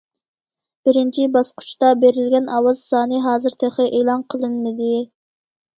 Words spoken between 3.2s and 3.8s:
ھازىر